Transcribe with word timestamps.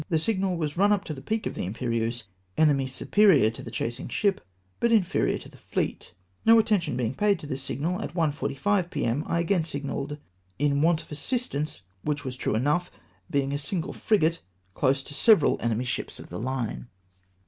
the 0.09 0.17
signal 0.17 0.57
was 0.57 0.77
run 0.77 0.91
up 0.91 1.03
to 1.03 1.13
the 1.13 1.21
peak 1.21 1.45
of 1.45 1.53
the 1.53 1.63
Imperieuse," 1.63 2.23
Enemy 2.57 2.87
superior 2.87 3.51
to 3.51 3.63
chasing 3.69 4.07
ship, 4.07 4.41
hut 4.81 4.91
inferior 4.91 5.37
to 5.37 5.47
the 5.47 5.57
fleet" 5.59 6.15
No 6.43 6.57
attention 6.57 6.97
being 6.97 7.13
paid 7.13 7.37
to 7.37 7.45
this 7.45 7.61
signal, 7.61 8.01
at 8.01 8.15
1.45 8.15 8.89
p.m. 8.89 9.23
I 9.27 9.41
again 9.41 9.61
signaUcd, 9.61 10.17
''In 10.59 10.79
ivant 10.81 11.03
of 11.03 11.11
assistance" 11.11 11.83
wdiich 12.03 12.23
was 12.23 12.35
true 12.35 12.55
enough, 12.55 12.89
being 13.29 13.49
in 13.51 13.55
a 13.55 13.57
single 13.59 13.93
frigate, 13.93 14.41
close 14.73 15.03
to 15.03 15.13
several 15.13 15.57
enemy's 15.61 15.87
ships 15.87 16.17
of 16.17 16.29
the 16.29 16.41
fine. 16.41 16.45
ATTxVCIi 16.47 16.67
THE 16.67 16.77
FKENCII 16.77 16.77
FLEET. 16.77 16.85